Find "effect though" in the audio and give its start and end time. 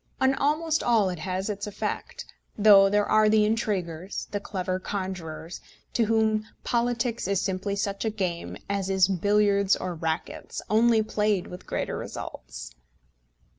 1.67-2.89